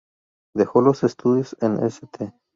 [0.55, 2.33] Dejó los estudios en St.